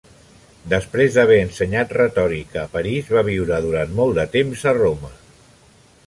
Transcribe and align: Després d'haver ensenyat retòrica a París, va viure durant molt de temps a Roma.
Després 0.71 1.17
d'haver 1.17 1.35
ensenyat 1.41 1.91
retòrica 1.97 2.57
a 2.61 2.71
París, 2.77 3.11
va 3.17 3.23
viure 3.27 3.59
durant 3.67 3.93
molt 4.01 4.17
de 4.21 4.25
temps 4.37 4.63
a 4.71 4.75
Roma. 4.79 5.13